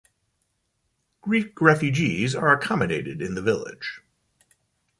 Greek 1.21 1.61
refugees 1.61 2.33
are 2.33 2.51
accommodated 2.51 3.21
in 3.21 3.35
the 3.35 3.41
village. 3.43 4.01